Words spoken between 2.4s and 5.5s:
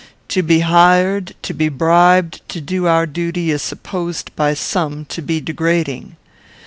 to do our duty is supposed by some to be